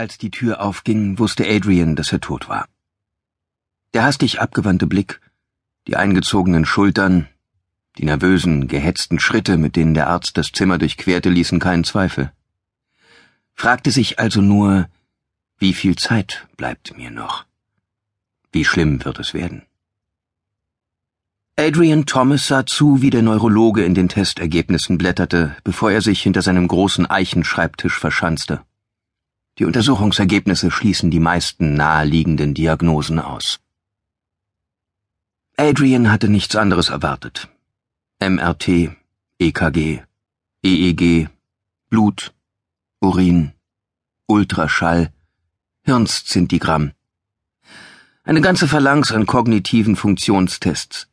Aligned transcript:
Als 0.00 0.16
die 0.16 0.30
Tür 0.30 0.62
aufging, 0.62 1.18
wusste 1.18 1.46
Adrian, 1.46 1.94
dass 1.94 2.10
er 2.10 2.22
tot 2.22 2.48
war. 2.48 2.66
Der 3.92 4.04
hastig 4.04 4.40
abgewandte 4.40 4.86
Blick, 4.86 5.20
die 5.86 5.96
eingezogenen 5.96 6.64
Schultern, 6.64 7.28
die 7.98 8.06
nervösen, 8.06 8.66
gehetzten 8.66 9.18
Schritte, 9.18 9.58
mit 9.58 9.76
denen 9.76 9.92
der 9.92 10.06
Arzt 10.06 10.38
das 10.38 10.52
Zimmer 10.52 10.78
durchquerte, 10.78 11.28
ließen 11.28 11.58
keinen 11.60 11.84
Zweifel. 11.84 12.32
Fragte 13.52 13.90
sich 13.90 14.18
also 14.18 14.40
nur, 14.40 14.88
wie 15.58 15.74
viel 15.74 15.96
Zeit 15.96 16.48
bleibt 16.56 16.96
mir 16.96 17.10
noch? 17.10 17.44
Wie 18.52 18.64
schlimm 18.64 19.04
wird 19.04 19.18
es 19.18 19.34
werden? 19.34 19.66
Adrian 21.58 22.06
Thomas 22.06 22.46
sah 22.46 22.64
zu, 22.64 23.02
wie 23.02 23.10
der 23.10 23.20
Neurologe 23.20 23.84
in 23.84 23.94
den 23.94 24.08
Testergebnissen 24.08 24.96
blätterte, 24.96 25.54
bevor 25.62 25.90
er 25.92 26.00
sich 26.00 26.22
hinter 26.22 26.40
seinem 26.40 26.68
großen 26.68 27.04
Eichenschreibtisch 27.04 27.98
verschanzte. 27.98 28.64
Die 29.60 29.66
Untersuchungsergebnisse 29.66 30.70
schließen 30.70 31.10
die 31.10 31.20
meisten 31.20 31.74
naheliegenden 31.74 32.54
Diagnosen 32.54 33.18
aus. 33.18 33.60
Adrian 35.58 36.10
hatte 36.10 36.30
nichts 36.30 36.56
anderes 36.56 36.88
erwartet. 36.88 37.50
MRT, 38.20 38.96
EKG, 39.38 40.00
EEG, 40.64 41.28
Blut, 41.90 42.32
Urin, 43.02 43.52
Ultraschall, 44.26 45.12
Hirnszintigramm. 45.82 46.92
Eine 48.24 48.40
ganze 48.40 48.66
Phalanx 48.66 49.12
an 49.12 49.26
kognitiven 49.26 49.94
Funktionstests. 49.94 51.08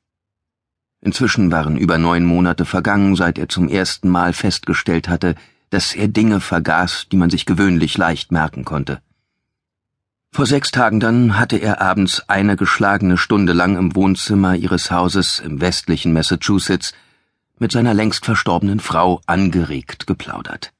Inzwischen 1.01 1.51
waren 1.51 1.77
über 1.77 1.97
neun 1.97 2.23
Monate 2.23 2.63
vergangen, 2.63 3.17
seit 3.17 3.37
er 3.39 3.49
zum 3.49 3.67
ersten 3.67 4.07
Mal 4.07 4.31
festgestellt 4.31 5.09
hatte, 5.09 5.35
dass 5.69 5.93
er 5.93 6.07
Dinge 6.07 6.39
vergaß, 6.39 7.07
die 7.11 7.17
man 7.17 7.29
sich 7.29 7.45
gewöhnlich 7.45 7.97
leicht 7.97 8.31
merken 8.31 8.65
konnte. 8.65 9.01
Vor 10.31 10.45
sechs 10.45 10.71
Tagen 10.71 10.99
dann 10.99 11.39
hatte 11.39 11.57
er 11.57 11.81
abends 11.81 12.29
eine 12.29 12.55
geschlagene 12.55 13.17
Stunde 13.17 13.53
lang 13.53 13.75
im 13.75 13.95
Wohnzimmer 13.95 14.55
ihres 14.55 14.91
Hauses 14.91 15.39
im 15.39 15.61
westlichen 15.61 16.13
Massachusetts 16.13 16.93
mit 17.59 17.71
seiner 17.71 17.93
längst 17.93 18.25
verstorbenen 18.25 18.79
Frau 18.79 19.21
angeregt 19.25 20.05
geplaudert. 20.05 20.73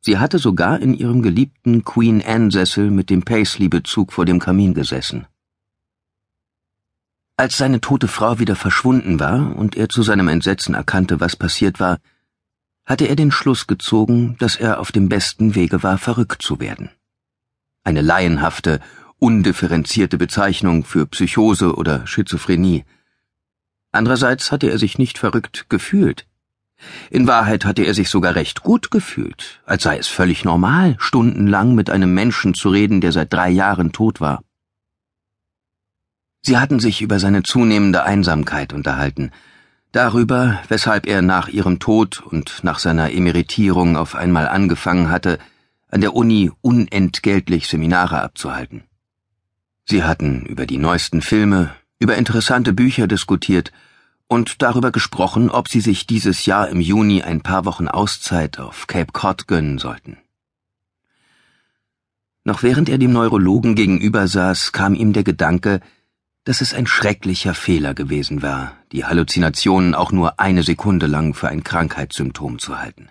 Sie 0.00 0.18
hatte 0.18 0.38
sogar 0.38 0.80
in 0.80 0.94
ihrem 0.94 1.22
geliebten 1.22 1.84
Queen 1.84 2.22
Anne 2.24 2.50
Sessel 2.50 2.90
mit 2.90 3.10
dem 3.10 3.22
Paisley-Bezug 3.22 4.12
vor 4.12 4.24
dem 4.24 4.38
Kamin 4.38 4.72
gesessen. 4.72 5.26
Als 7.36 7.58
seine 7.58 7.80
tote 7.80 8.08
Frau 8.08 8.38
wieder 8.38 8.56
verschwunden 8.56 9.20
war 9.20 9.54
und 9.56 9.76
er 9.76 9.88
zu 9.88 10.02
seinem 10.02 10.28
Entsetzen 10.28 10.74
erkannte, 10.74 11.20
was 11.20 11.36
passiert 11.36 11.78
war, 11.78 11.98
hatte 12.88 13.06
er 13.06 13.16
den 13.16 13.30
Schluss 13.30 13.66
gezogen, 13.66 14.36
dass 14.38 14.56
er 14.56 14.80
auf 14.80 14.92
dem 14.92 15.10
besten 15.10 15.54
Wege 15.54 15.82
war, 15.82 15.98
verrückt 15.98 16.40
zu 16.40 16.58
werden. 16.58 16.90
Eine 17.84 18.00
laienhafte, 18.00 18.80
undifferenzierte 19.18 20.16
Bezeichnung 20.16 20.84
für 20.84 21.06
Psychose 21.06 21.74
oder 21.74 22.06
Schizophrenie. 22.06 22.86
Andererseits 23.92 24.50
hatte 24.50 24.70
er 24.70 24.78
sich 24.78 24.96
nicht 24.96 25.18
verrückt 25.18 25.66
gefühlt. 25.68 26.26
In 27.10 27.26
Wahrheit 27.26 27.66
hatte 27.66 27.82
er 27.82 27.92
sich 27.92 28.08
sogar 28.08 28.34
recht 28.36 28.62
gut 28.62 28.90
gefühlt, 28.90 29.60
als 29.66 29.82
sei 29.82 29.98
es 29.98 30.08
völlig 30.08 30.44
normal, 30.44 30.96
stundenlang 30.98 31.74
mit 31.74 31.90
einem 31.90 32.14
Menschen 32.14 32.54
zu 32.54 32.70
reden, 32.70 33.02
der 33.02 33.12
seit 33.12 33.32
drei 33.32 33.50
Jahren 33.50 33.92
tot 33.92 34.20
war. 34.20 34.42
Sie 36.40 36.56
hatten 36.56 36.80
sich 36.80 37.02
über 37.02 37.18
seine 37.18 37.42
zunehmende 37.42 38.04
Einsamkeit 38.04 38.72
unterhalten, 38.72 39.32
Darüber, 39.92 40.60
weshalb 40.68 41.06
er 41.06 41.22
nach 41.22 41.48
ihrem 41.48 41.78
Tod 41.78 42.20
und 42.20 42.62
nach 42.62 42.78
seiner 42.78 43.10
Emeritierung 43.10 43.96
auf 43.96 44.14
einmal 44.14 44.46
angefangen 44.46 45.10
hatte, 45.10 45.38
an 45.90 46.02
der 46.02 46.14
Uni 46.14 46.50
unentgeltlich 46.60 47.68
Seminare 47.68 48.20
abzuhalten. 48.22 48.84
Sie 49.86 50.04
hatten 50.04 50.44
über 50.44 50.66
die 50.66 50.76
neuesten 50.76 51.22
Filme, 51.22 51.74
über 51.98 52.16
interessante 52.16 52.74
Bücher 52.74 53.06
diskutiert 53.06 53.72
und 54.26 54.60
darüber 54.60 54.92
gesprochen, 54.92 55.48
ob 55.50 55.68
sie 55.68 55.80
sich 55.80 56.06
dieses 56.06 56.44
Jahr 56.44 56.68
im 56.68 56.80
Juni 56.80 57.22
ein 57.22 57.40
paar 57.40 57.64
Wochen 57.64 57.88
Auszeit 57.88 58.58
auf 58.58 58.86
Cape 58.86 59.12
Cod 59.12 59.46
gönnen 59.46 59.78
sollten. 59.78 60.18
Noch 62.44 62.62
während 62.62 62.90
er 62.90 62.98
dem 62.98 63.12
Neurologen 63.12 63.74
gegenüber 63.74 64.28
saß, 64.28 64.72
kam 64.72 64.94
ihm 64.94 65.14
der 65.14 65.24
Gedanke, 65.24 65.80
dass 66.44 66.60
es 66.60 66.74
ein 66.74 66.86
schrecklicher 66.86 67.54
Fehler 67.54 67.94
gewesen 67.94 68.42
war, 68.42 68.77
die 68.92 69.04
Halluzinationen 69.04 69.94
auch 69.94 70.12
nur 70.12 70.40
eine 70.40 70.62
Sekunde 70.62 71.06
lang 71.06 71.34
für 71.34 71.48
ein 71.48 71.62
Krankheitssymptom 71.62 72.58
zu 72.58 72.78
halten. 72.78 73.08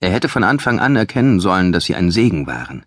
Er 0.00 0.10
hätte 0.10 0.28
von 0.28 0.44
Anfang 0.44 0.78
an 0.78 0.94
erkennen 0.94 1.40
sollen, 1.40 1.72
dass 1.72 1.84
sie 1.84 1.94
ein 1.94 2.10
Segen 2.10 2.46
waren. 2.46 2.84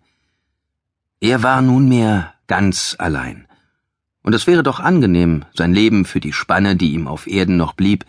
Er 1.20 1.44
war 1.44 1.62
nunmehr 1.62 2.34
ganz 2.48 2.96
allein. 2.98 3.48
Und 4.22 4.34
es 4.34 4.48
wäre 4.48 4.64
doch 4.64 4.80
angenehm, 4.80 5.46
sein 5.54 5.74
Leben 5.74 6.06
für 6.06 6.20
die 6.20 6.34
Spanne, 6.34 6.76
die 6.76 6.94
ihm 6.94 7.08
auf 7.08 7.28
Erden 7.28 7.58
noch 7.58 7.74
blieb, 7.74 8.06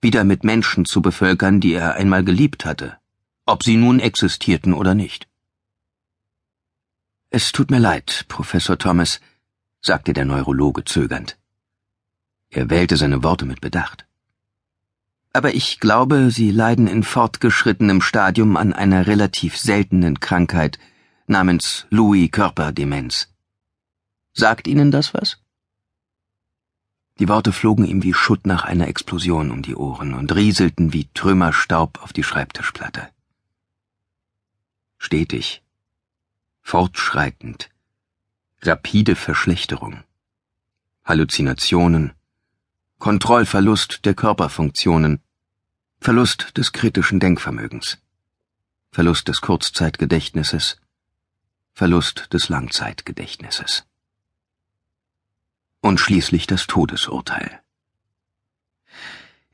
wieder 0.00 0.24
mit 0.24 0.44
Menschen 0.44 0.84
zu 0.84 1.00
bevölkern, 1.00 1.60
die 1.60 1.72
er 1.72 1.94
einmal 1.94 2.24
geliebt 2.24 2.64
hatte, 2.64 2.98
ob 3.46 3.62
sie 3.62 3.76
nun 3.76 4.00
existierten 4.00 4.74
oder 4.74 4.94
nicht. 4.94 5.28
Es 7.30 7.52
tut 7.52 7.70
mir 7.70 7.78
leid, 7.78 8.26
Professor 8.28 8.76
Thomas, 8.76 9.20
sagte 9.80 10.12
der 10.12 10.24
Neurologe 10.24 10.84
zögernd. 10.84 11.38
Er 12.54 12.68
wählte 12.68 12.98
seine 12.98 13.22
Worte 13.22 13.46
mit 13.46 13.62
Bedacht. 13.62 14.06
Aber 15.32 15.54
ich 15.54 15.80
glaube, 15.80 16.30
Sie 16.30 16.50
leiden 16.50 16.86
in 16.86 17.02
fortgeschrittenem 17.02 18.02
Stadium 18.02 18.58
an 18.58 18.74
einer 18.74 19.06
relativ 19.06 19.56
seltenen 19.56 20.20
Krankheit 20.20 20.78
namens 21.26 21.86
Louis-Körperdemenz. 21.88 23.28
Sagt 24.34 24.66
Ihnen 24.68 24.90
das 24.90 25.14
was? 25.14 25.38
Die 27.18 27.28
Worte 27.28 27.52
flogen 27.52 27.86
ihm 27.86 28.02
wie 28.02 28.12
Schutt 28.12 28.46
nach 28.46 28.64
einer 28.64 28.88
Explosion 28.88 29.50
um 29.50 29.62
die 29.62 29.76
Ohren 29.76 30.12
und 30.12 30.34
rieselten 30.34 30.92
wie 30.92 31.08
Trümmerstaub 31.14 32.02
auf 32.02 32.12
die 32.12 32.24
Schreibtischplatte. 32.24 33.08
Stetig, 34.98 35.62
fortschreitend, 36.60 37.70
rapide 38.60 39.16
Verschlechterung, 39.16 40.02
Halluzinationen, 41.04 42.12
Kontrollverlust 43.02 44.04
der 44.04 44.14
Körperfunktionen, 44.14 45.18
Verlust 45.98 46.56
des 46.56 46.70
kritischen 46.70 47.18
Denkvermögens, 47.18 47.98
Verlust 48.92 49.26
des 49.26 49.40
Kurzzeitgedächtnisses, 49.40 50.76
Verlust 51.72 52.32
des 52.32 52.48
Langzeitgedächtnisses. 52.48 53.84
Und 55.80 55.98
schließlich 55.98 56.46
das 56.46 56.68
Todesurteil. 56.68 57.60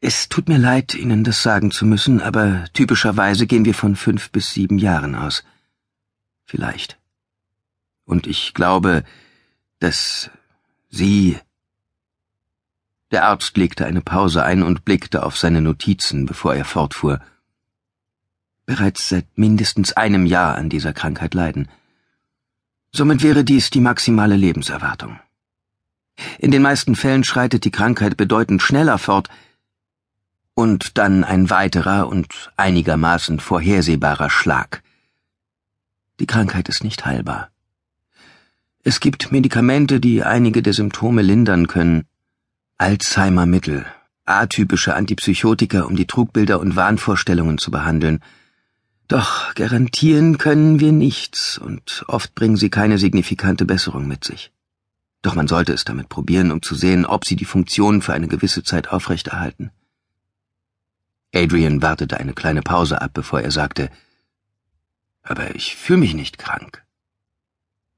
Es 0.03 0.29
tut 0.29 0.51
mir 0.51 0.59
leid, 0.59 0.95
Ihnen 0.95 1.25
das 1.25 1.43
sagen 1.43 1.71
zu 1.71 1.87
müssen, 1.87 2.21
aber 2.21 2.67
typischerweise 2.75 3.47
gehen 3.47 3.65
wir 3.65 3.73
von 3.73 3.97
fünf 3.97 4.31
bis 4.31 4.53
sieben 4.53 4.77
Jahren 4.77 5.15
aus. 5.15 5.43
Vielleicht. 6.45 6.99
Und 8.05 8.27
ich 8.27 8.53
glaube, 8.53 9.05
dass 9.79 10.29
Sie. 10.91 11.39
Der 13.11 13.25
Arzt 13.25 13.57
legte 13.57 13.87
eine 13.87 14.03
Pause 14.03 14.45
ein 14.45 14.63
und 14.63 14.85
blickte 14.85 15.23
auf 15.23 15.39
seine 15.39 15.63
Notizen, 15.63 16.27
bevor 16.27 16.55
er 16.55 16.65
fortfuhr. 16.65 17.21
Bereits 18.67 19.09
seit 19.09 19.27
mindestens 19.37 19.95
einem 19.95 20.27
Jahr 20.27 20.57
an 20.57 20.69
dieser 20.69 20.93
Krankheit 20.93 21.33
leiden. 21.33 21.69
Somit 22.93 23.23
wäre 23.23 23.45
dies 23.45 23.71
die 23.71 23.81
maximale 23.81 24.37
Lebenserwartung. 24.37 25.19
In 26.39 26.51
den 26.51 26.63
meisten 26.63 26.97
Fällen 26.97 27.25
schreitet 27.25 27.65
die 27.65 27.71
Krankheit 27.71 28.17
bedeutend 28.17 28.61
schneller 28.63 28.99
fort, 28.99 29.29
und 30.55 30.99
dann 30.99 31.23
ein 31.23 31.51
weiterer 31.51 32.09
und 32.09 32.51
einigermaßen 32.57 33.39
vorhersehbarer 33.39 34.29
Schlag. 34.29 34.83
Die 36.19 36.27
Krankheit 36.27 36.69
ist 36.69 36.83
nicht 36.83 37.07
heilbar. 37.07 37.53
Es 38.83 38.99
gibt 38.99 39.31
Medikamente, 39.31 40.01
die 40.01 40.25
einige 40.25 40.61
der 40.61 40.73
Symptome 40.73 41.23
lindern 41.23 41.69
können. 41.69 42.07
Alzheimer-Mittel, 42.81 43.87
atypische 44.25 44.95
Antipsychotika, 44.95 45.83
um 45.83 45.97
die 45.97 46.07
Trugbilder 46.07 46.61
und 46.61 46.77
Wahnvorstellungen 46.77 47.59
zu 47.59 47.73
behandeln. 47.73 48.21
Doch 49.09 49.53
garantieren 49.57 50.39
können 50.39 50.79
wir 50.79 50.93
nichts, 50.93 51.59
und 51.59 52.05
oft 52.07 52.37
bringen 52.37 52.57
sie 52.57 52.71
keine 52.71 52.99
signifikante 52.99 53.65
Besserung 53.65 54.07
mit 54.07 54.23
sich. 54.23 54.53
Doch 55.23 55.35
man 55.35 55.49
sollte 55.49 55.73
es 55.73 55.85
damit 55.85 56.09
probieren, 56.09 56.53
um 56.53 56.63
zu 56.63 56.77
sehen, 56.77 57.05
ob 57.05 57.25
sie 57.25 57.35
die 57.35 57.45
Funktion 57.45 58.01
für 58.01 58.13
eine 58.13 58.29
gewisse 58.29 58.63
Zeit 58.63 58.91
aufrechterhalten. 58.91 59.73
Adrian 61.35 61.83
wartete 61.83 62.21
eine 62.21 62.33
kleine 62.33 62.63
Pause 62.63 63.03
ab, 63.03 63.11
bevor 63.13 63.41
er 63.41 63.51
sagte, 63.51 63.91
aber 65.25 65.57
ich 65.57 65.75
fühle 65.75 65.99
mich 65.99 66.15
nicht 66.15 66.39
krank. 66.39 66.85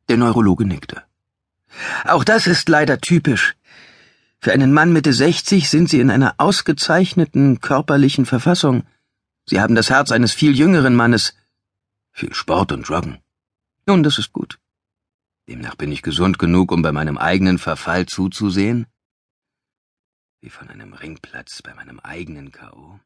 Der 0.08 0.16
Neurologe 0.16 0.64
nickte. 0.64 1.02
Auch 2.04 2.24
das 2.24 2.46
ist 2.46 2.70
leider 2.70 2.98
typisch. 2.98 3.56
Für 4.42 4.52
einen 4.52 4.72
Mann 4.72 4.90
Mitte 4.92 5.12
60 5.12 5.68
sind 5.68 5.90
Sie 5.90 6.00
in 6.00 6.10
einer 6.10 6.34
ausgezeichneten 6.38 7.60
körperlichen 7.60 8.24
Verfassung. 8.24 8.86
Sie 9.44 9.60
haben 9.60 9.74
das 9.74 9.90
Herz 9.90 10.10
eines 10.12 10.32
viel 10.32 10.56
jüngeren 10.56 10.96
Mannes. 10.96 11.34
Viel 12.12 12.32
Sport 12.32 12.72
und 12.72 12.88
Joggen. 12.88 13.18
Nun, 13.86 14.02
das 14.02 14.18
ist 14.18 14.32
gut. 14.32 14.58
Demnach 15.46 15.74
bin 15.74 15.92
ich 15.92 16.00
gesund 16.00 16.38
genug, 16.38 16.72
um 16.72 16.80
bei 16.80 16.90
meinem 16.90 17.18
eigenen 17.18 17.58
Verfall 17.58 18.06
zuzusehen? 18.06 18.86
Wie 20.40 20.48
von 20.48 20.70
einem 20.70 20.94
Ringplatz 20.94 21.60
bei 21.60 21.74
meinem 21.74 22.00
eigenen 22.00 22.50
K.O. 22.50 22.98